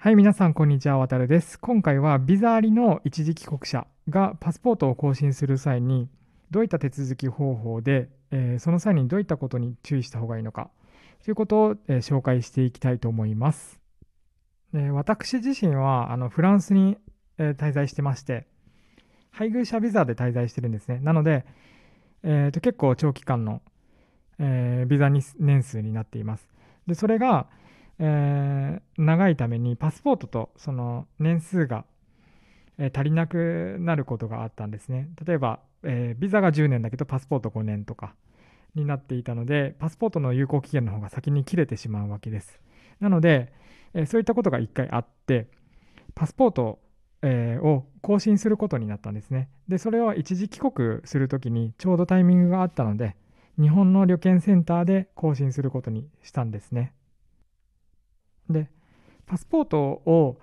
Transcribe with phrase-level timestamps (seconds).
[0.00, 0.96] はい、皆さん、こんにちは。
[0.96, 1.58] わたるです。
[1.58, 6.08] 今回は、ビザありの一時帰国者がパスポートを更新する際に、
[6.52, 10.70] どういった手続き方法で、えーその際にどういったことに注意した方がいいのか、
[11.24, 13.80] ということを、えー紹介していきたいと思います。
[14.72, 16.96] で私自身は、あのフランスに、
[17.36, 18.46] えー滞在してまして、
[19.32, 21.00] 配偶者ビザで滞在してるんですね。
[21.00, 21.44] なので、
[22.22, 23.62] えーと結構長期間の、
[24.38, 26.48] えビザ年数になっています。
[26.86, 27.48] で、それが、
[27.98, 31.84] えー長いためにパスポートとその年数が、
[32.78, 35.08] えー足りなくなることがあったんですね。
[35.24, 38.14] 例えば、えービザが10年だけどパスポート5年とか
[38.74, 42.60] になっていたので、パスポートの有効期限の方が先に切れてしまうわけです。
[43.00, 43.52] なので、
[43.94, 45.48] えそういったことが1回あって、
[46.14, 46.80] パスポート、
[47.22, 49.48] を更新することになったんですね。
[49.66, 53.16] で、それを一時帰国するときにちょうどタイミングがあったので、
[53.60, 56.92] 日本の旅券センターで更新することにしたんですね。
[58.50, 58.68] で、
[59.26, 60.38] パスポートを、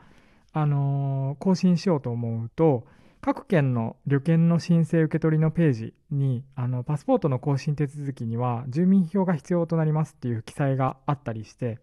[0.53, 2.85] あのー更新しようと思うと、
[3.21, 11.79] 各県の旅券の申請受け取りのページに、あのパスポートの更新手続きには住民票が必要となりますっていう記載があったりして、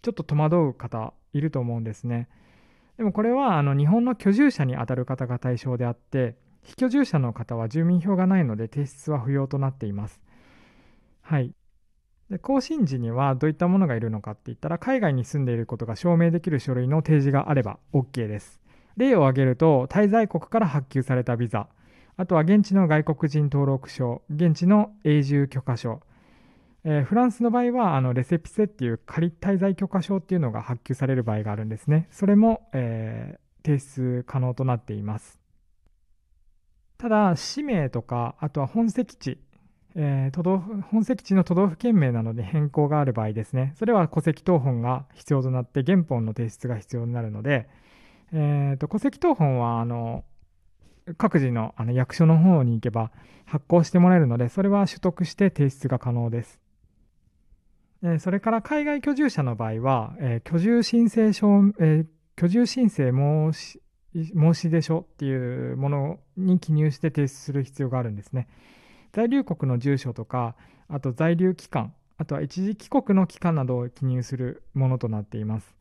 [0.00, 2.28] ちょっと戸惑う方いると思うんですね。
[2.96, 10.20] でもこれはあの日本の居住者にあたる方が対象であって、非居住者の方は住民票がないので提出は不要となっています。
[11.20, 11.54] はい。
[12.32, 18.58] で更新時にはどういったものがいるのかって言ったら、海外に住んでいることが証明できる書類の提示があれば OK です。
[18.96, 21.68] 例を挙げると、滞在国から発給されたビザ、
[22.16, 26.00] あとは現地の外国人登録証、現地の永住許可証、
[26.84, 32.08] えーフランスの場合はあのレセピセっていう仮滞在許可証っていうのが発給される場合があるんですね。
[32.10, 35.38] それも、えー提出可能となっています。
[36.98, 39.38] ただ、氏名とか、あとは本籍地、
[39.94, 47.68] えー都道府本籍地の都道府県名などで変更がある場合ですね、それは戸籍謄本が必要となって、原本の提出が必要になるので、
[48.32, 50.24] えーと戸籍謄本はあの
[51.18, 53.10] 各自のあの役所の方に行けば
[53.44, 56.60] 発行してもらえるので、それは取得して提出が可能です。
[58.02, 61.48] えーそれから海外居住者の場合は、えー居住申請書、
[61.78, 63.80] えー居住申請申し
[64.14, 68.48] 申し出書っていうものに記入して提出する必要があるんですね。
[69.12, 70.56] 在留国の住所とか、
[70.88, 75.76] あと在留期間、あとは一時帰国の期間などを記入するものとなっています。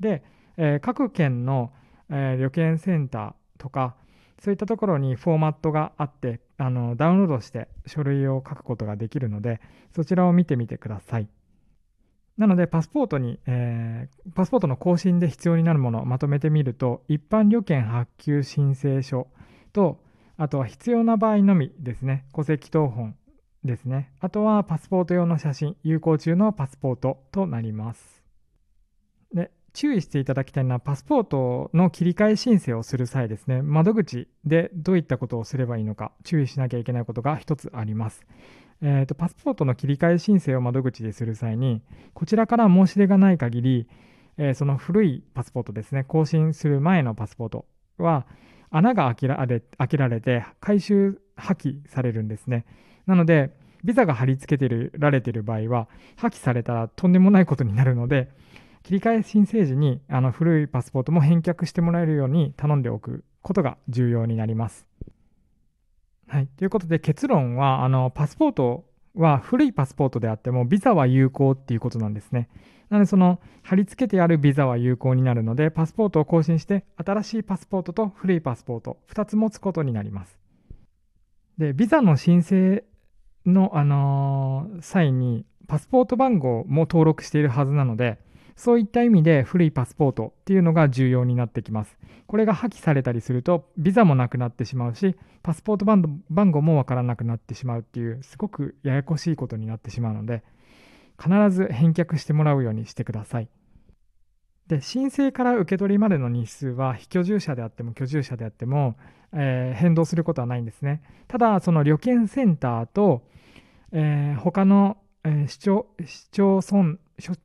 [0.00, 0.22] で、
[0.56, 1.72] えー各県の、
[2.10, 3.96] えー旅券センターとか、
[4.38, 9.60] そういったところにフォーマットがあって、あのダウンロードして書類を書くことができるので、
[9.94, 11.28] そちらを見てみてください。
[12.36, 19.28] なので、パスポートに、えーパスポートの更新で必要になるものをまとめてみると、一般旅券発給申請書
[19.72, 20.04] と、
[20.38, 23.16] あとは必要な場合のみですね、戸籍謄本
[23.64, 24.12] ですね。
[24.20, 28.22] あとはパスポート用の写真、有効中のパスポートとなります。
[29.32, 38.26] で、注意していただきたいのは、パスポートの切り替え申請をする際ですね、窓口でどういったことをすればいいのか、注意しなきゃいけないことが一つあります。
[38.82, 41.82] えーとパスポートの切り替え申請を窓口でする際に、
[42.12, 43.88] こちらから申し出がない限り、
[44.36, 47.64] えーその古いパスポートですね、更新する前のパスポート
[47.96, 48.26] は、
[48.70, 52.64] 穴が開けられ開けられて、回収破棄されるんですね。
[53.06, 53.50] なので、
[53.84, 58.30] ビザが貼り付けてるられている場合は、破棄されたらとんでもないことになるので、
[58.86, 64.86] 切り替え申請時にあの古いパスポートも返却してもらえるように頼んでおくことが重要になります。
[66.28, 68.84] はい、ということで結論はあのパスポート
[69.16, 72.48] は古いパスポートであってもビザは有効っていうことなんですね。
[72.90, 80.38] なのでその貼り付けてあるビザは有効になるのでパスポートを更新して新しいパスポートと古いパスポート2つ持つことになります。
[81.58, 82.84] でビザの申請
[83.46, 88.18] の、あのー際にパスポート番号も登録しているはずなので
[88.56, 91.98] そういった意味で古いパスポートっていうのが重要になってきます。
[92.26, 100.42] これが破棄されたりするとビザもなくなってしまうしパスポート番号もわからなくなってしまうっていうすごくややこしいことになってしまうので
[101.22, 103.48] 必ず返却してもらうようにしてください。
[104.66, 108.96] で申請から受け取りまでの日数は非居住者であっても居住者であっても、
[109.32, 111.02] えー変動することはないんですね。
[111.28, 113.22] ただその旅券センターと、
[113.92, 116.98] えー他の、えー市町市町村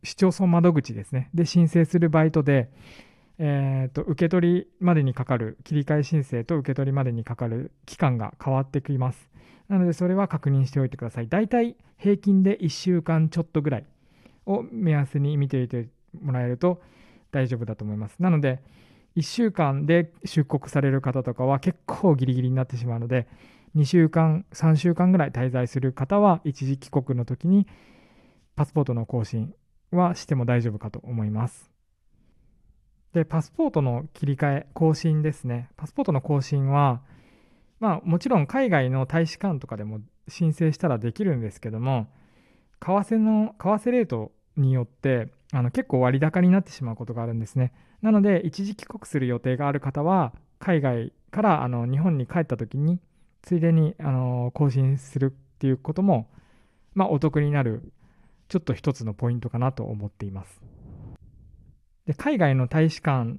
[0.03, 2.69] 市町村窓口ですねで申請するバイトで、
[3.37, 9.30] えーと受け取りまでにかかる切り替え申請と受け取りまでにかかる期間が変わってきます。
[9.71, 11.29] なのでそれは確認しておいてください。
[11.29, 13.85] だいたい平均で1週間ちょっとぐらい
[14.45, 15.87] を目安に見ておいて
[16.21, 16.81] もらえると
[17.31, 18.17] 大丈夫だと思います。
[18.19, 18.59] なので
[19.15, 23.27] 1週間で出国される方とかは結構ギリギリになってしまうので
[23.77, 27.65] 2週間3週間ぐらい滞在する方は一時帰国の時に
[28.57, 29.53] パスポートの更新
[29.91, 31.71] はしても大丈夫かと思います。
[33.13, 35.69] で、パスポートの切り替え、更新ですね。
[35.75, 37.01] パスポートの更新は、
[37.81, 42.07] まあもちろん海外の大使館とかでも申請したらできるんですけども、
[42.79, 47.73] 為替の、為替レートによってあの結構割高になってしまうことがあるんですね。
[48.03, 52.99] なので、一時帰国する予定がある方は、海外からあの日本に帰った時に、
[53.41, 56.29] ついでにあの更新するっていうことも、
[56.93, 57.91] まあ、お得になる、
[58.47, 60.61] ちょっと一つのポイントかなと思っています。
[62.05, 63.37] で海外の大使館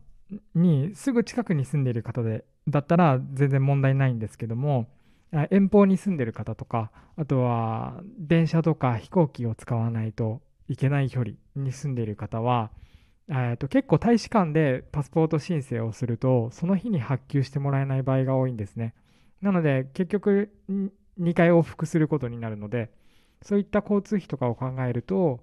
[0.54, 4.88] にすぐ近くに住んでいる方でだったら全然問題ないんですけども
[5.50, 12.70] 遠方に住んでる方とかあとは電車とか飛行機を使わないといけない距離に住んでいる方は
[13.28, 18.94] えと結構大使館でパスポート申請をするとその日に発給してもらえない場合が多いんですね。
[19.40, 22.90] なので結局2回往復することになるので
[23.42, 25.40] そういった交通費とかを考えると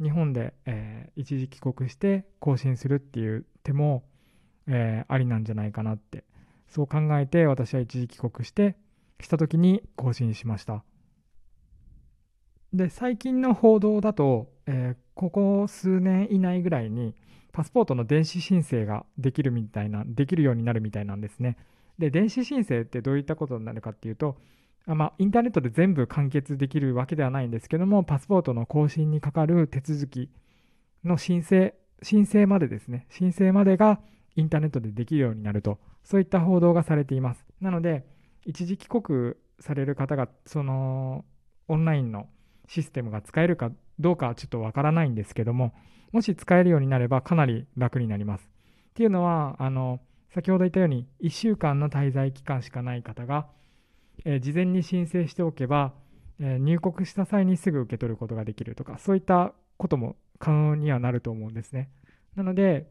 [0.00, 4.04] 日本で、えー、一時帰国して更新するっていう手も、
[4.68, 6.24] えー、ありなんじゃないかなって。
[6.68, 8.76] そう考えて私は一時帰国して
[9.20, 10.84] した時に更新しました。
[12.72, 17.14] で最近の報道だと、えー、ここ数年以内ぐらいに
[17.52, 21.56] パスポートの電子申請ができるみたいなできるようになるみたいなんですね。
[21.98, 24.36] で電子申請ってどういったことになるかっていうと
[24.88, 30.30] あまあ、インターネットで全部完結できるわけではないんですけども、パスポートの更新にかかる手続き
[31.04, 34.00] の申請、申請までですね、申請までが
[34.38, 37.44] インターネットでできるようになると、そういった報道がされています。
[37.60, 38.06] なので、
[38.44, 41.24] 一時帰国される方が、その
[41.66, 42.28] オンラインの
[42.68, 45.74] システムが使えるかどうかはちょっとわからないんですけども、
[46.12, 48.48] もし使えるようになればかなり楽になります。
[48.90, 49.98] っていうのは、あの
[50.32, 53.48] 先ほど言ったように、1週間の滞在期間しかない方が、
[54.24, 55.94] えー、事前に申請しておけば、
[56.38, 61.90] えー、入国した際にすぐ受け取ることができるとか、そういったことも可能にはなると思うんですね。
[62.36, 62.88] なので、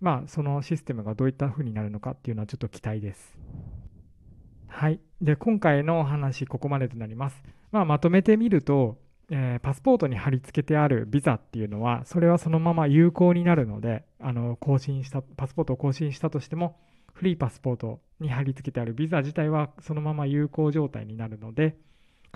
[0.00, 3.38] まあ、そのシステムがどういった風になるのかっていうのはちょっと期待です。
[4.68, 5.00] はい。
[5.22, 7.42] で、今回のお話、ここまでとなります。
[7.70, 8.98] まあ、まとめてみると、
[9.30, 16.76] えー、パスポートに貼り付けてあるビザっていうのは、それはそのまま有効になるので、あの更新した、パスポートを更新したとしても、
[17.12, 21.76] フリーパスポートに貼り付けてあるビザ自体はそのまま有効状態になるので、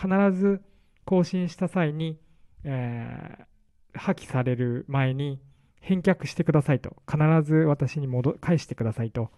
[0.00, 0.62] 必ず
[1.04, 2.18] 更新した際に、
[2.64, 5.40] えー、破棄される前に
[5.80, 9.30] 返却してくださいと、必ず私に戻返してくださいと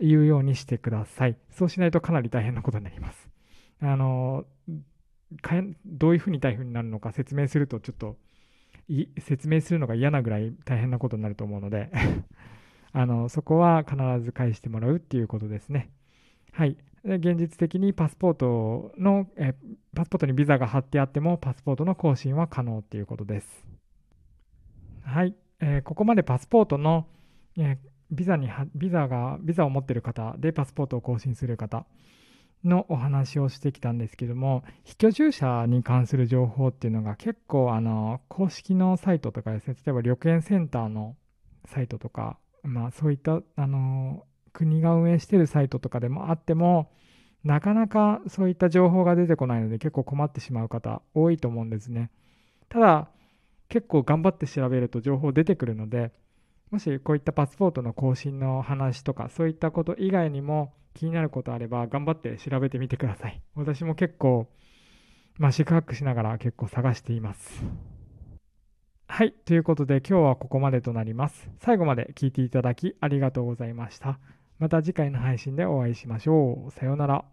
[0.00, 1.36] いうようにしてください。
[1.50, 3.28] そうしないとかなり大変なことになります。
[3.80, 4.44] あの
[5.84, 8.16] どういうふうに大変になるのか説明するとちょっと
[9.18, 11.90] 説明するのが嫌なぐらい大変なことになると思うので
[12.92, 15.90] あのそこは必ず返してもらうっていうことですね。
[16.52, 16.76] はい。
[17.04, 19.54] 現実的にパスポートのえ、
[19.94, 23.66] パスポートにビザが貼ってあっても、パスポートの更新は可能っていうことです。
[25.02, 25.34] はい。
[25.60, 27.06] えー、ここまでパスポートの、
[27.56, 27.76] えー、
[28.10, 31.86] ビザにビザが、ビザを持ってる方でパスポートを更新する方
[32.64, 41.16] のお話をしてきたんですけども、非居住者に関する情報っていうのが結構、あの、公式のサイトとかですね、例えば旅券センターの
[41.66, 46.90] サイトとか、まあ、そういった、あの国が運営してるサイトとかでもあっても、
[47.44, 52.10] なかなかそういった情報が出てこないので結構困ってしまう方多いと思うんですね。
[52.68, 53.08] ただ、
[53.68, 56.12] 結構頑張って調べると情報出てくるので、
[56.70, 63.40] もしこういったパスポートの更新の話とか、そういったこと以外にも気になることあれば、頑張って調べてみてください。
[63.54, 64.48] 私も結構、
[65.38, 67.64] まあ、四苦八苦しながら結構探しています。
[69.06, 69.32] はい。
[69.32, 71.50] ということで今日はここまでとなります。
[71.60, 74.18] 最後まで聞いていただきありがとうございました。
[74.58, 76.70] また次回の配信でお会いしましょう。
[76.70, 77.24] さようなら。